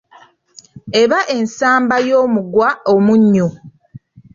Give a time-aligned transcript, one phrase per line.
[1.01, 3.47] Eba ensamba y'omugwa omunnyu.